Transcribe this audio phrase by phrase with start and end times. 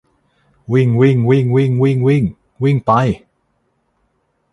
[0.73, 2.25] วิ่งวิ่งวิ่งวิ่งวิ่งวิ่ง
[2.63, 2.91] วิ่งไป